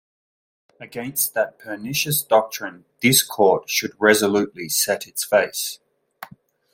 [0.79, 5.77] Against that pernicious doctrine this court should resolutely set its face.